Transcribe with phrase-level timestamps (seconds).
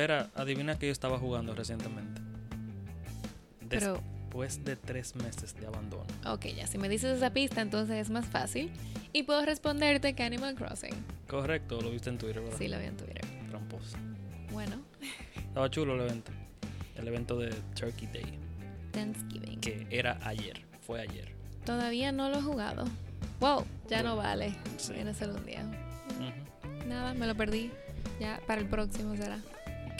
[0.00, 2.22] Vera, adivina que yo estaba jugando recientemente.
[3.68, 6.06] Pero- Después de tres meses de abandono.
[6.24, 8.70] Ok, ya, si me dices esa pista, entonces es más fácil.
[9.12, 10.94] Y puedo responderte que Animal Crossing.
[11.28, 12.56] Correcto, lo viste en Twitter, ¿verdad?
[12.56, 13.20] Sí, lo vi en Twitter.
[13.50, 13.96] Tramposo.
[14.52, 14.76] Bueno,
[15.36, 16.30] Estaba chulo el evento.
[16.96, 18.38] El evento de Turkey Day,
[18.92, 19.60] Thanksgiving.
[19.60, 20.62] que era ayer.
[20.86, 21.34] Fue ayer.
[21.66, 22.84] Todavía no lo he jugado.
[23.40, 24.54] Wow, ya no vale.
[24.78, 24.92] Sí.
[24.94, 25.62] Viene solo un día.
[26.18, 26.88] Ujú.
[26.88, 27.70] Nada, me lo perdí.
[28.20, 29.38] Ya, para el próximo será.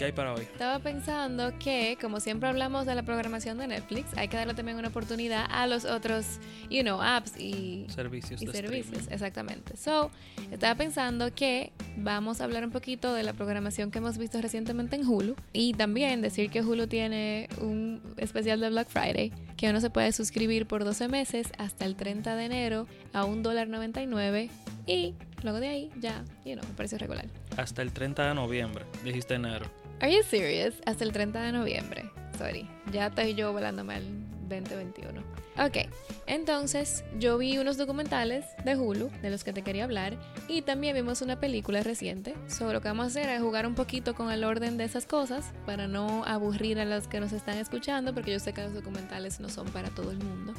[0.01, 0.41] ¿Qué hay para hoy?
[0.45, 4.79] Estaba pensando que, como siempre hablamos de la programación de Netflix, hay que darle también
[4.79, 6.39] una oportunidad a los otros,
[6.71, 8.87] you know, apps y, Servicios y de servicios.
[8.87, 9.13] streaming.
[9.13, 9.77] Exactamente.
[9.77, 10.11] So,
[10.51, 14.97] estaba pensando que vamos a hablar un poquito de la programación que hemos visto recientemente
[14.97, 19.83] en Hulu y también decir que Hulu tiene un especial de Black Friday que uno
[19.83, 24.49] se puede suscribir por 12 meses hasta el 30 de enero a $1.99
[24.87, 27.27] y luego de ahí ya, you know, precio regular.
[27.59, 29.80] Hasta el 30 de noviembre, dijiste enero.
[30.01, 30.77] Are you serious?
[30.87, 32.11] Hasta el 30 de noviembre.
[32.39, 34.05] Sorry, ya estoy yo volándome al
[34.49, 35.21] 2021.
[35.59, 35.91] Ok,
[36.27, 40.17] entonces yo vi unos documentales de Hulu, de los que te quería hablar,
[40.49, 42.35] y también vimos una película reciente.
[42.49, 45.05] So, lo que vamos a hacer es jugar un poquito con el orden de esas
[45.05, 48.73] cosas para no aburrir a los que nos están escuchando, porque yo sé que los
[48.73, 50.55] documentales no son para todo el mundo.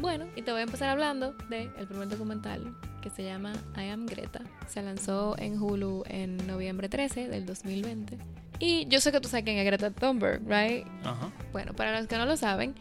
[0.00, 4.06] Bueno, y te voy a empezar hablando del primer documental que se llama I Am
[4.06, 4.40] Greta.
[4.66, 8.16] Se lanzó en Hulu en noviembre 13 del 2020.
[8.58, 10.86] Y yo sé que tú sabes quién es Greta Thunberg, ¿right?
[11.04, 11.30] Ajá.
[11.52, 12.74] Bueno, para los que no lo saben,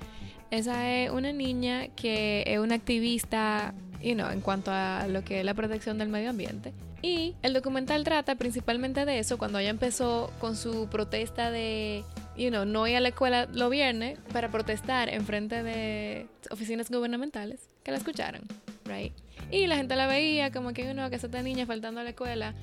[0.50, 5.40] esa es una niña que es una activista, you know, en cuanto a lo que
[5.40, 6.74] es la protección del medio ambiente.
[7.02, 12.04] Y el documental trata principalmente de eso, cuando ella empezó con su protesta de,
[12.36, 16.90] you know, no ir a la escuela los viernes para protestar en frente de oficinas
[16.90, 18.42] gubernamentales, que la escucharon,
[18.86, 19.14] right?
[19.52, 22.10] Y la gente la veía como que, uno, que es esta niña faltando a la
[22.10, 22.56] escuela.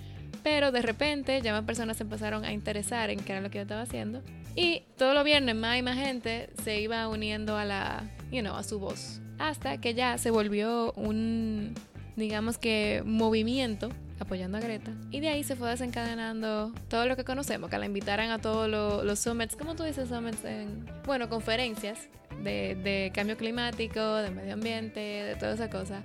[0.45, 3.59] Pero de repente ya más personas se empezaron a interesar en qué era lo que
[3.59, 4.23] yo estaba haciendo.
[4.55, 8.55] Y todos los viernes más y más gente se iba uniendo a la, you know,
[8.55, 9.21] a su voz.
[9.39, 11.75] Hasta que ya se volvió un,
[12.15, 13.89] digamos que, movimiento
[14.21, 14.93] apoyando a Greta.
[15.11, 18.69] Y de ahí se fue desencadenando todo lo que conocemos, que la invitaran a todos
[18.69, 20.45] los, los summits, ¿cómo tú dices summits?
[20.45, 22.09] En, bueno, conferencias
[22.43, 26.01] de, de cambio climático, de medio ambiente, de toda esa cosa.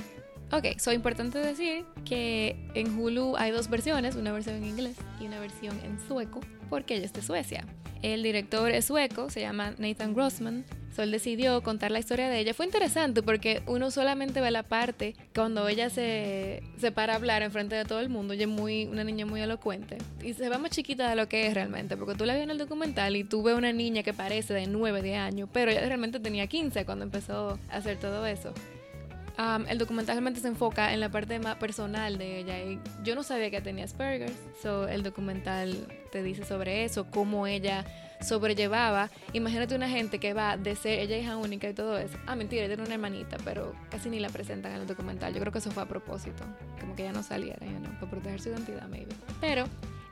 [0.52, 5.26] Ok, so importante decir que en Hulu hay dos versiones, una versión en inglés y
[5.28, 6.40] una versión en sueco,
[6.72, 7.66] porque ella es de Suecia.
[8.02, 10.66] El director es sueco, se llama Nathan Grossman.
[10.96, 12.56] So él decidió contar la historia de ella.
[12.56, 17.44] Fue interesante porque uno solamente ve la parte cuando ella se, se para a hablar
[17.44, 18.34] en frente de todo el mundo.
[18.34, 19.98] Ella es muy, una niña muy elocuente.
[20.24, 22.50] Y se ve más chiquita de lo que es realmente, porque tú la ves en
[22.50, 25.82] el documental y tú ves una niña que parece de 9, de años, pero ella
[25.82, 28.54] realmente tenía 15 cuando empezó a hacer todo eso.
[29.40, 32.62] Um, el documental realmente se enfoca en la parte más personal de ella.
[32.62, 34.34] Y yo no sabía que tenía Asperger's.
[34.62, 37.86] So, el documental te dice sobre eso, cómo ella
[38.20, 39.10] sobrellevaba.
[39.32, 42.18] Imagínate una gente que va de ser ella hija única y todo eso.
[42.28, 45.34] Ah, mentira, tiene una hermanita, pero casi ni la presentan en el documental.
[45.34, 46.44] Yo creo que eso fue a propósito.
[46.82, 49.16] Como que ella no saliera, you know, para proteger su identidad, maybe.
[49.40, 49.64] Pero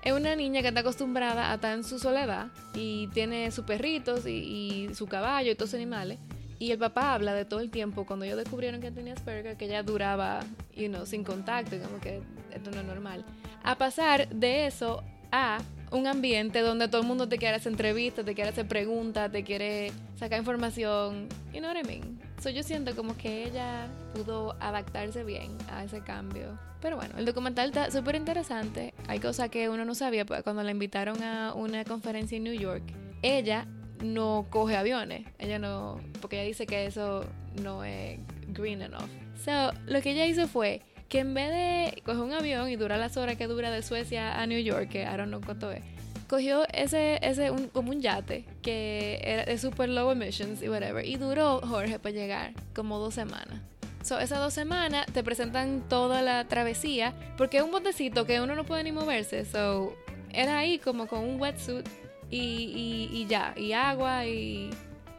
[0.04, 4.26] es una niña que está acostumbrada a estar en su soledad y tiene sus perritos
[4.26, 6.18] y, y su caballo y todos sus animales.
[6.59, 9.66] Y el papá habla de todo el tiempo, cuando ellos descubrieron que tenía Asperger, que
[9.66, 10.40] ella duraba,
[10.75, 13.23] you know, sin contacto, como que esto no es normal.
[13.63, 15.59] A pasar de eso a
[15.91, 19.44] un ambiente donde todo el mundo te quiere hacer entrevistas, te quiere hacer preguntas, te
[19.44, 22.19] quiere sacar información, you know what I mean?
[22.41, 26.57] So yo siento como que ella pudo adaptarse bien a ese cambio.
[26.81, 28.94] Pero bueno, el documental está súper interesante.
[29.07, 32.53] Hay cosas que uno no sabía, pues cuando la invitaron a una conferencia en New
[32.53, 32.84] York,
[33.22, 33.67] ella
[34.02, 35.25] no coge aviones.
[35.40, 37.25] Ella no, porque ella dice que eso
[37.62, 39.09] no es green enough.
[39.44, 43.00] So, lo que ella hizo fue que en vez de coger un avión y durar
[43.00, 45.84] las horas que dura de Suecia a New York, que I don't know cuánto es,
[46.28, 51.05] cogió ese, ese un, como un yate que era de super low emissions y whatever,
[51.05, 53.61] y duró Jorge para llegar como dos semanas.
[54.03, 58.55] So, esas dos semanas te presentan toda la travesía, porque es un botecito que uno
[58.55, 59.94] no puede ni moverse, so
[60.32, 61.88] era ahí como con un wetsuit
[62.29, 64.70] y, y, y ya, y agua y,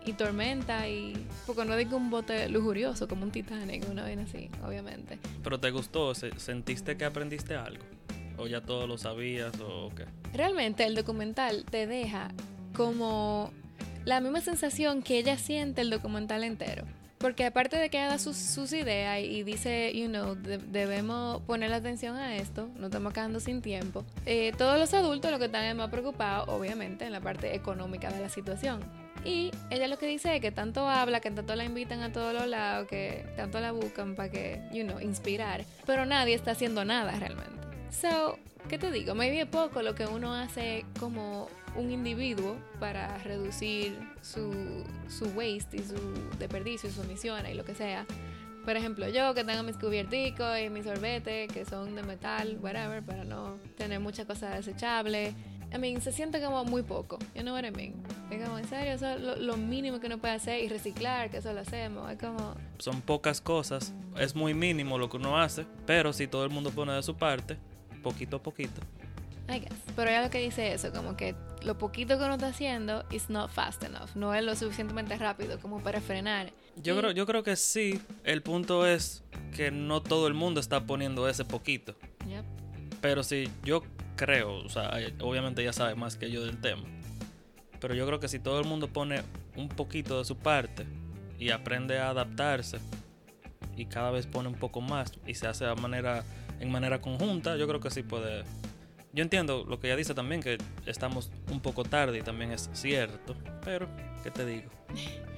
[0.04, 1.14] y tormenta y...
[1.46, 5.18] Porque no digo un bote lujurioso como un Titanic, una vaina así, obviamente.
[5.42, 6.14] ¿Pero te gustó?
[6.14, 7.84] ¿Se- ¿Sentiste que aprendiste algo?
[8.36, 10.04] ¿O ya todo lo sabías o qué?
[10.32, 12.28] Realmente el documental te deja
[12.76, 13.50] como
[14.04, 16.84] la misma sensación que ella siente el documental entero.
[17.18, 21.42] Porque aparte de que ella da sus, sus ideas y dice, you know, de- debemos
[21.42, 25.46] poner atención a esto, no estamos quedando sin tiempo, eh, todos los adultos lo que
[25.46, 28.80] están es más preocupados, obviamente, en la parte económica de la situación.
[29.24, 32.32] Y ella lo que dice es que tanto habla, que tanto la invitan a todos
[32.32, 36.84] los lados, que tanto la buscan para que, you know, inspirar, pero nadie está haciendo
[36.84, 37.50] nada realmente.
[37.90, 38.38] So,
[38.68, 39.16] ¿qué te digo?
[39.16, 45.84] Maybe poco lo que uno hace como un individuo para reducir su, su waste y
[45.84, 45.96] su
[46.38, 48.06] desperdicio y su emisiones y lo que sea.
[48.64, 53.02] Por ejemplo, yo que tengo mis cubierticos y mis sorbetes que son de metal, whatever,
[53.02, 55.34] para no tener muchas cosas desechables.
[55.72, 57.18] I mean, se siente como muy poco.
[57.34, 57.94] You know what I mean?
[58.30, 61.30] Es como, en serio, eso es lo, lo mínimo que uno puede hacer y reciclar,
[61.30, 62.10] que eso lo hacemos.
[62.10, 66.44] Es como, Son pocas cosas, es muy mínimo lo que uno hace, pero si todo
[66.44, 67.58] el mundo pone de su parte,
[68.02, 68.80] poquito a poquito.
[69.48, 69.72] I guess.
[69.96, 73.30] Pero ya lo que dice eso, como que lo poquito que uno está haciendo is
[73.30, 74.10] not fast enough.
[74.14, 76.52] No es lo suficientemente rápido como para frenar.
[76.76, 78.00] Yo Y- creo, yo creo que sí.
[78.24, 79.24] El punto es
[79.56, 81.94] que no todo el mundo está poniendo ese poquito.
[82.28, 82.44] Yep.
[83.00, 83.82] Pero sí, yo
[84.16, 86.82] creo, o sea, eh, obviamente ya sabe más que yo del tema.
[87.80, 89.22] Pero yo creo que si todo el mundo pone
[89.56, 90.84] un poquito de su parte
[91.38, 92.78] y aprende a adaptarse
[93.76, 96.24] y cada vez pone un poco más y se hace de manera,
[96.60, 98.44] en manera conjunta, yo creo que sí puede.
[99.18, 102.70] Yo entiendo lo que ella dice también, que estamos un poco tarde y también es
[102.72, 103.34] cierto.
[103.64, 103.88] Pero,
[104.22, 104.70] ¿qué te digo?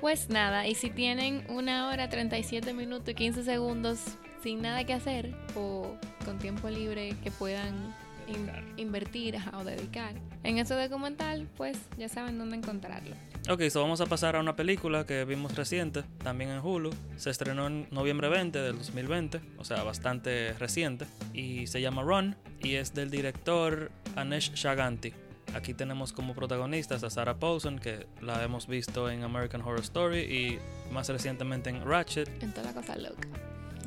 [0.00, 3.98] Pues nada, y si tienen una hora, 37 minutos y 15 segundos
[4.44, 7.92] sin nada que hacer o con tiempo libre que puedan
[8.28, 10.14] in- invertir o dedicar
[10.44, 13.14] en ese documental, pues ya saben dónde encontrarlo.
[13.50, 16.90] Ok, so vamos a pasar a una película que vimos reciente, también en Hulu.
[17.16, 21.06] Se estrenó en noviembre 20 del 2020, o sea, bastante reciente.
[21.32, 25.12] Y se llama Run y es del director Anesh Shaganti.
[25.54, 30.18] Aquí tenemos como protagonistas a Sarah Paulson, que la hemos visto en American Horror Story
[30.20, 30.58] y
[30.92, 32.28] más recientemente en Ratchet.
[32.42, 33.26] En toda la cosa loca.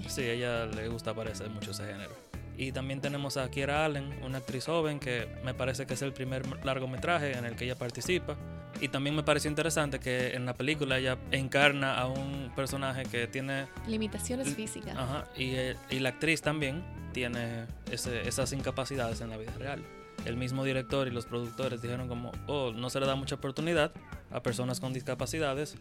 [0.08, 2.31] Sí, a ella le gusta, parece mucho ese género.
[2.58, 6.14] Y también tenemos a Kiera Allen, una actriz joven que me parece que es el
[6.14, 8.36] primer largometraje en el que ella participa.
[8.80, 13.28] Y también me pareció interesante que en la película ella encarna a un personaje que
[13.28, 13.68] tiene...
[13.88, 14.96] Limitaciones físicas.
[14.98, 16.84] Ajá, y, eh, y la actriz también
[17.14, 19.84] tiene ese- esas incapacidades en la vida real.
[20.26, 23.92] El mismo director y los productores dijeron como, oh, no se le da mucha oportunidad
[24.30, 25.76] a personas con discapacidades,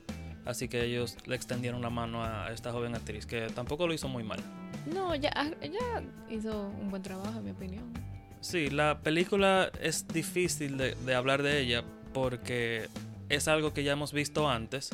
[0.47, 4.09] así que ellos le extendieron la mano a esta joven actriz, que tampoco lo hizo
[4.09, 4.41] muy mal.
[4.87, 7.93] No, ya, ah, ella hizo un buen trabajo, en mi opinión.
[8.41, 11.85] Sí, la película es difícil de, de hablar de ella
[12.15, 12.89] porque
[13.29, 14.91] es algo que ya hemos visto antes.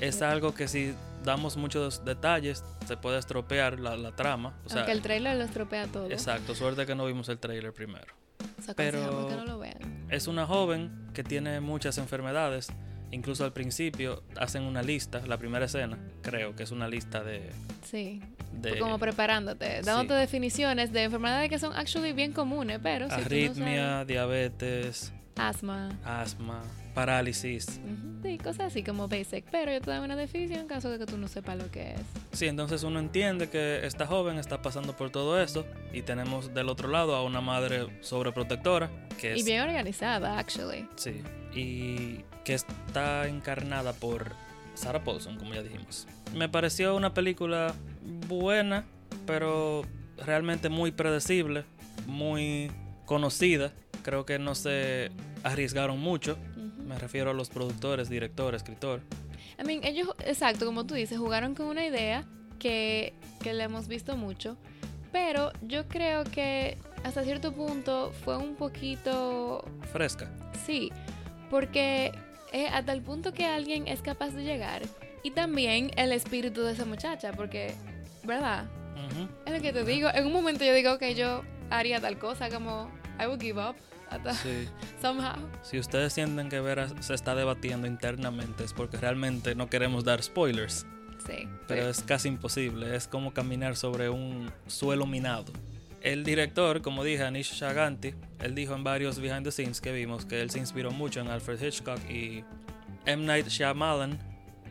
[0.00, 0.94] Es algo que si
[1.24, 4.54] damos muchos detalles se puede estropear la, la trama.
[4.64, 6.10] O sea, Aunque el trailer lo estropea todo.
[6.10, 8.14] exacto, suerte que no vimos el trailer primero.
[8.58, 10.06] O sea, pero- aconsejamos que no lo vean.
[10.10, 12.68] Es una joven que tiene muchas enfermedades.
[13.10, 17.50] Incluso al principio hacen una lista, la primera escena, creo que es una lista de...
[17.84, 18.20] Sí.
[18.60, 20.20] De como preparándote, dándote sí.
[20.20, 25.56] definiciones de enfermedades que son actually bien comunes, pero si tú no arritmia, diabetes, sabes,
[25.56, 26.62] asma, asma,
[26.94, 27.80] parálisis.
[27.84, 30.98] ujú, sí, cosas así como basic, pero yo te doy una definición en caso de
[30.98, 32.00] que tú no sepas lo que es.
[32.32, 36.68] Sí, entonces uno entiende que esta joven está pasando por todo eso y tenemos del
[36.68, 38.90] otro lado a una madre sobreprotectora
[39.20, 40.88] que es Y bien organizada, actually.
[40.96, 41.22] sí
[41.56, 44.32] y que está encarnada por
[44.74, 46.06] Sarah Paulson, como ya dijimos.
[46.34, 47.72] Me pareció una película
[48.28, 48.84] buena,
[49.26, 49.82] pero
[50.24, 51.64] realmente muy predecible,
[52.06, 52.70] muy
[53.04, 53.72] conocida.
[54.02, 55.10] Creo que no se
[55.42, 56.38] arriesgaron mucho.
[56.86, 59.00] Me refiero a los productores, director, escritor.
[59.58, 62.24] I mean, ellos, exacto, como tú dices, jugaron con una idea
[62.58, 64.56] que, que le hemos visto mucho,
[65.12, 70.30] pero yo creo que hasta cierto punto fue un poquito Fresca.
[70.66, 70.90] Sí,
[71.50, 72.12] porque
[72.52, 74.82] es hasta el punto que alguien es capaz de llegar.
[75.22, 77.74] Y también el espíritu de esa muchacha, porque,
[78.24, 78.64] ¿verdad?
[78.94, 79.28] Ujú.
[79.46, 80.08] Es lo que te digo.
[80.12, 82.90] En un momento yo digo, ok, yo haría tal cosa, como,
[83.20, 83.76] I would give up,
[84.42, 84.68] Sí.
[85.02, 85.36] somehow.
[85.62, 90.22] Si ustedes sienten que Vera se está debatiendo internamente es porque realmente no queremos dar
[90.22, 90.86] spoilers,
[91.26, 91.48] Sí.
[91.66, 95.52] pero es casi imposible, es como caminar sobre un suelo minado.
[96.02, 100.26] El director, como dije, Anish Shaganti, él dijo en varios behind the scenes que vimos
[100.26, 102.44] que él se inspiró mucho en Alfred Hitchcock y
[103.06, 103.24] M.
[103.24, 104.18] Night Shyamalan.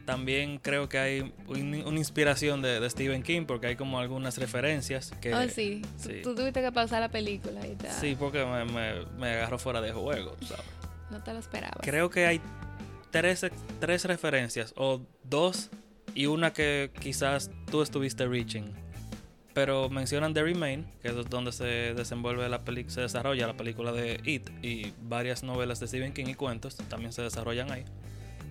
[0.06, 4.38] También creo que hay un- una inspiración de, de Stephen King porque hay como algunas
[4.38, 5.34] referencias que...
[5.34, 5.82] oh, sí.
[5.82, 6.22] Tú- sí.
[6.24, 9.80] Tú, tuviste que pausar la película y te, Sí, porque me, me, me agarró fuera
[9.82, 10.66] de juego, ¿sabes?
[11.10, 11.78] no te lo esperabas.
[11.82, 12.42] Creo que hay
[13.12, 13.46] tres,
[13.80, 15.70] tres referencias, o dos
[16.16, 18.74] y una que quizás tú estuviste reaching.
[19.54, 23.92] Pero mencionan The Remain, que es donde se desenvuelve la peli se desarrolla la película
[23.92, 27.86] de It y varias novelas de Stephen King y cuentos también se desarrollan ahí.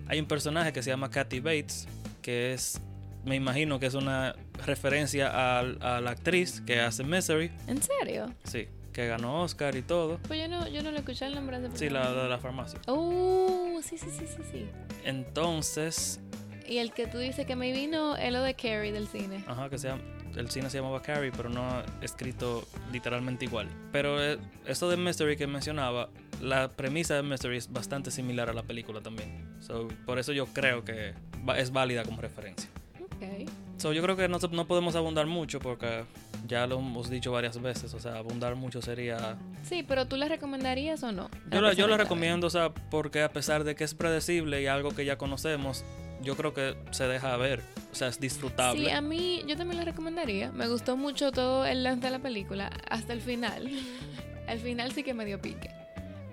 [0.07, 1.87] Hay un personaje que se llama Kathy Bates,
[2.21, 2.79] que es,
[3.25, 8.33] me imagino que es una referencia a, la actriz que hace Misery, ¿En serio?
[8.43, 10.19] sí, que ganó Oscar y todo.
[10.27, 12.79] Pues yo no, yo no le escuché el nombre de Sí, la de la farmacia.
[12.87, 14.65] Oh, sí, sí, sí, sí, sí.
[15.05, 16.19] Entonces,
[16.67, 19.43] Y el que tú dices que me vino es lo de Carrie del cine.
[19.47, 20.01] Ajá, que se llama.
[20.35, 23.67] el cine se llamaba Carrie, pero no escrito literalmente igual.
[23.91, 26.09] Pero eh, eso de Mystery que mencionaba,
[26.41, 29.52] la premisa de Mystery es bastante similar a la película también.
[29.65, 31.13] So, por eso yo creo que
[31.57, 32.69] es válida como referencia.
[33.01, 33.49] Ok.
[33.77, 36.03] So, yo creo que no, no podemos abundar mucho porque
[36.47, 37.93] ya lo hemos dicho varias veces.
[37.93, 41.29] O sea, abundar mucho sería Sí, pero ¿tú la recomendarías o no?
[41.51, 44.67] Yo, la, yo la recomiendo, o sea, porque a pesar de que es predecible y
[44.67, 45.85] algo que ya conocemos,
[46.21, 47.61] yo creo que se deja ver.
[47.91, 48.85] O sea, es disfrutable.
[48.85, 50.51] Sí, a mí yo también la recomendaría.
[50.51, 53.69] Me gustó mucho todo el lance de la película hasta el final.
[54.47, 55.69] Al final sí que me dio pique.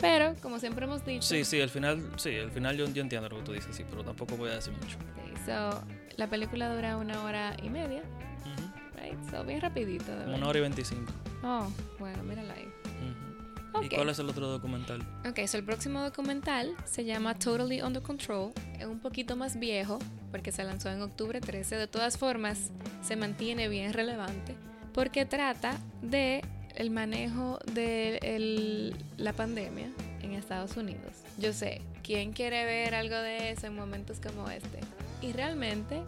[0.00, 3.28] Pero, como siempre hemos dicho, Sí, sí, el final, sí, el final yo, yo entiendo
[3.28, 4.96] lo que tú dices, sí, pero tampoco voy a decir mucho.
[5.26, 5.82] sí, so,
[6.16, 9.00] la película dura una hora y media, Ujú.
[9.02, 9.30] right?
[9.30, 10.10] So, bien rapidito.
[10.16, 11.12] de una hora y veinticinco.
[11.42, 11.66] Oh,
[11.98, 12.64] bueno, mírala ahí.
[12.84, 13.82] Ujú.
[13.82, 13.94] ¿Y Ok.
[13.94, 15.00] cuál es el otro documental?
[15.28, 18.52] Ok, so el próximo documental se llama Totally Under Control.
[18.78, 19.98] Es un poquito más viejo
[20.30, 21.76] porque se lanzó en octubre 13.
[21.76, 24.56] De todas formas, se mantiene bien relevante
[24.92, 26.42] porque trata de
[26.76, 29.90] el manejo de la pandemia
[30.22, 31.12] en Estados Unidos.
[31.38, 34.80] Yo sé, ¿quién quiere ver algo de eso en momentos como este?
[35.22, 36.02] Y realmente,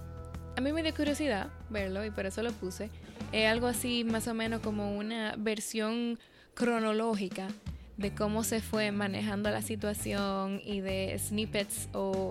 [0.57, 2.90] a mí me dio curiosidad verlo y por eso lo puse.
[3.33, 6.19] Es algo así más o menos como una versión
[6.54, 7.49] cronológica
[7.97, 12.31] de cómo se fue manejando la situación y de snippets o,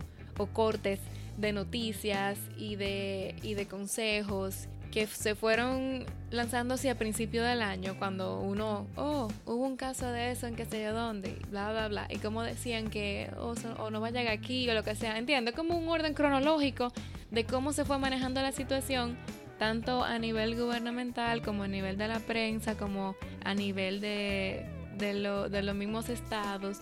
[0.54, 1.00] cortes
[1.38, 8.88] de noticias y de consejos que se fueron lanzándose a principio del año cuando uno,
[8.98, 12.18] oh, hubo un caso de eso en que sé yo dónde, bla, bla, bla, y
[12.18, 15.78] como decían que, oh, so- o no vayan aquí o lo que sea, entiendo, como
[15.78, 16.92] un orden cronológico
[17.32, 19.18] de cómo se fue manejando la situación
[19.58, 24.66] tanto a nivel gubernamental como a nivel de la prensa, como a nivel de,
[24.98, 26.80] de, lo- de los mismos estados.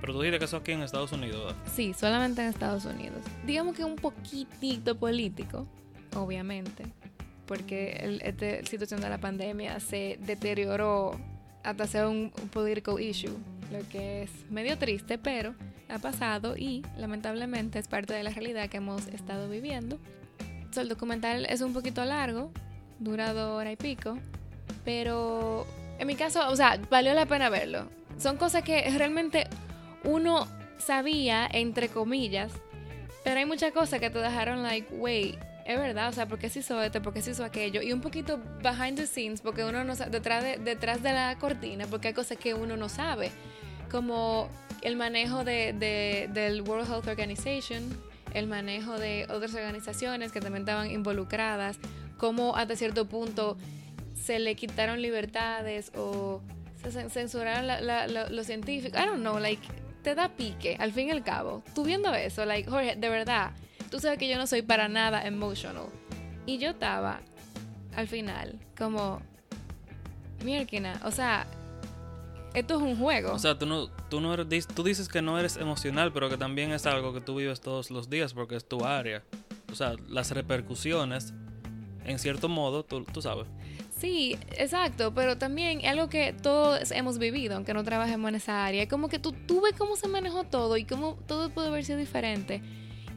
[0.00, 1.54] Pero tú dices que eso aquí en Estados Unidos.
[1.74, 3.18] Sí, solamente en Estados Unidos.
[3.46, 5.66] Digamos que un poquitito político,
[6.14, 6.84] obviamente,
[7.46, 11.18] porque esta situación de la pandemia se deterioró
[11.62, 13.36] hasta ser un, un political issue,
[13.72, 15.54] lo que es medio triste, pero
[15.88, 19.98] ha pasado y lamentablemente es parte de la realidad que hemos estado viviendo.
[20.70, 22.52] So, el documental es un poquito largo,
[22.98, 24.18] dura dos horas y pico,
[24.84, 25.66] pero
[25.98, 27.88] en mi caso, o sea, valió la pena verlo.
[28.18, 29.46] Son cosas que realmente
[30.04, 30.46] uno
[30.78, 32.52] sabía, entre comillas,
[33.24, 36.48] pero hay muchas cosas que te dejaron like, wait, es verdad, o sea, ¿por qué
[36.48, 37.02] se hizo esto?
[37.02, 37.82] ¿Por qué se hizo aquello?
[37.82, 41.36] Y un poquito behind the scenes, porque uno no sabe, detrás de, detrás de la
[41.38, 43.30] cortina, porque hay cosas que uno no sabe,
[43.90, 44.48] como
[44.82, 47.82] el manejo de, de- del World Health Organization,
[48.34, 51.78] el manejo de otras organizaciones que también estaban involucradas,
[52.18, 53.56] cómo hasta cierto punto
[54.20, 56.42] se le quitaron libertades o
[56.82, 57.66] se cen- censuraron
[58.30, 59.00] los científicos.
[59.00, 59.62] I don't know, like,
[60.02, 61.62] te da pique, al fin y al cabo.
[61.74, 63.52] Tú viendo eso, like, Jorge, de verdad,
[63.90, 65.86] tú sabes que yo no soy para nada emotional.
[66.46, 67.20] Y yo estaba,
[67.94, 69.20] al final, como,
[70.44, 71.46] mierda, o sea,
[72.54, 73.32] esto es un juego.
[73.32, 76.36] O sea, tú no, tú no eres, tú dices que no eres emocional, pero que
[76.36, 79.22] también es algo que tú vives todos los días porque es tu área.
[79.70, 81.34] O sea, las repercusiones,
[82.04, 83.46] en cierto modo, tú, tú sabes.
[83.98, 88.64] Sí, exacto, pero también es algo que todos hemos vivido, aunque no trabajemos en esa
[88.64, 88.88] área.
[88.88, 91.98] Como que tú, tú ves cómo se manejó todo y cómo todo puede haber sido
[91.98, 92.62] diferente.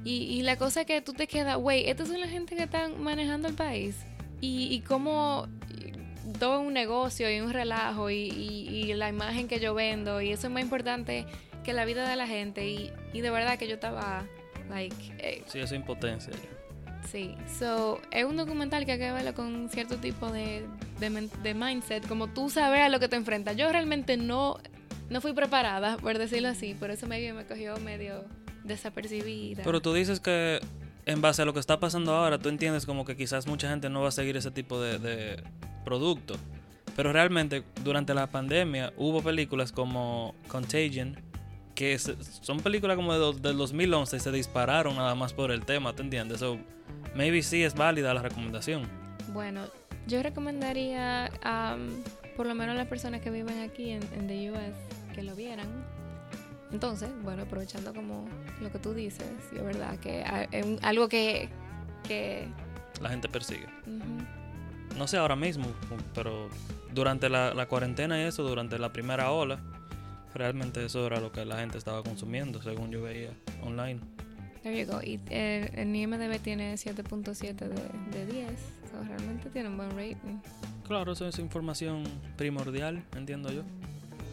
[0.03, 3.01] Y, y la cosa que tú te quedas, güey, estas son la gente que están
[3.01, 3.95] manejando el país.
[4.41, 5.47] Y, y cómo
[6.39, 10.21] todo un negocio y un relajo y, y- y la imagen que yo vendo.
[10.21, 11.25] Y eso es más importante
[11.63, 12.67] que la vida de la gente.
[12.67, 14.23] Y, y de verdad que yo estaba,
[14.69, 16.31] like, eh, Sí, es impotencia.
[17.11, 20.65] Sí, so, es un documental que hay que verlo con cierto tipo de,
[20.99, 23.55] de, de mindset, como tú sabes a lo que te enfrentas.
[23.57, 24.57] Yo realmente no,
[25.09, 28.25] no fui preparada, por decirlo así, por eso medio me cogió medio
[28.69, 29.63] desapercibida.
[29.63, 30.61] Pero tú dices que
[31.05, 33.89] en base a lo que está pasando ahora, tú entiendes como que quizás mucha gente
[33.89, 35.43] no va a seguir ese tipo de, de
[35.83, 36.35] producto.
[36.95, 41.17] Pero realmente durante la pandemia hubo películas como Contagion,
[41.75, 45.65] que se- son películas como de del 2011 y se dispararon nada más por el
[45.65, 46.39] tema, ¿te entiendes?
[46.39, 46.57] So,
[47.15, 48.83] maybe sí es válida la recomendación.
[49.33, 49.61] Bueno,
[50.07, 51.87] yo recomendaría, um,
[52.35, 54.75] por lo menos a las personas que viven aquí en, en the US,
[55.15, 55.67] que lo vieran.
[56.71, 58.27] Entonces, bueno, aprovechando como
[58.61, 60.21] lo que tú dices, y es verdad que
[60.51, 61.49] es algo que...
[62.07, 62.47] que
[63.01, 63.65] La gente persigue.
[63.87, 65.65] ujú, No sé ahora mismo,
[66.13, 66.47] pero
[66.93, 69.59] durante la, la cuarentena y eso, durante la primera ola,
[70.35, 73.31] realmente eso era lo que la gente estaba consumiendo, según yo veía
[73.63, 73.99] online.
[74.61, 75.01] There you go.
[75.01, 77.67] Y eh, el IMDB tiene 7.7 de,
[78.17, 78.51] de 10.
[78.91, 80.39] So, realmente tiene un buen rating.
[80.85, 82.03] Claro, eso es información
[82.35, 83.63] primordial, entiendo yo.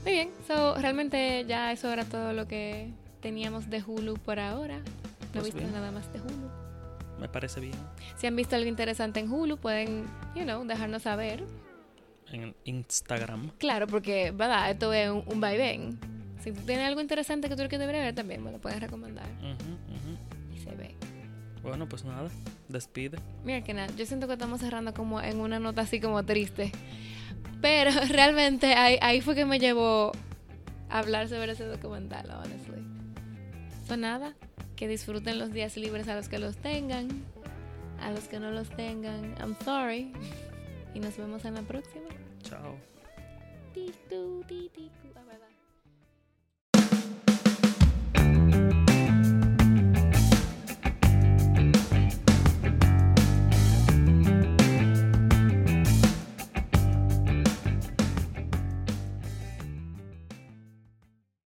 [0.06, 0.30] Muy bien.
[0.46, 4.76] So, realmente ya eso era todo lo que teníamos de Hulu por ahora.
[4.78, 5.72] No he Pues visto bien.
[5.72, 6.48] nada más de Hulu.
[7.20, 7.74] me parece bien.
[8.16, 10.04] Si han visto algo interesante en Hulu, pueden,
[10.36, 11.42] you know, dejarnos saber.
[12.30, 13.50] En Instagram.
[13.58, 14.70] Claro, porque, ¿verdad?
[14.70, 15.98] Esto es un, un vaivén.
[16.42, 19.26] Si tú tienes algo interesante que tú quieres ver, también me lo puedes recomendar.
[19.40, 20.54] Ujú, ujú.
[20.54, 20.94] Y se ve.
[21.64, 22.28] Bueno, pues nada,
[22.68, 23.18] despide.
[23.44, 26.70] Mira que nada, yo siento que estamos cerrando como en una nota así como triste.
[27.60, 30.12] Pero realmente ahí, ahí fue que me llevó
[30.88, 32.82] a hablar sobre ese documental, honestly.
[33.86, 34.34] So nada,
[34.74, 37.08] que disfruten los días libres a los que los tengan.
[38.00, 40.12] A los que no los tengan, I'm sorry.
[40.94, 42.08] Y nos vemos en la próxima.
[42.42, 42.74] Chao.